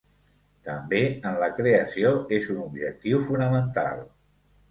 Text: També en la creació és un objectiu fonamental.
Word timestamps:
També 0.67 1.01
en 1.31 1.35
la 1.43 1.49
creació 1.59 2.13
és 2.39 2.49
un 2.53 2.63
objectiu 2.63 3.23
fonamental. 3.27 4.05